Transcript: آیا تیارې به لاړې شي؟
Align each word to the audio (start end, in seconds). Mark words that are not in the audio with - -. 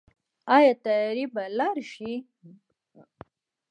آیا 0.55 0.73
تیارې 0.83 1.25
به 1.33 1.43
لاړې 1.57 1.85
شي؟ 1.93 2.13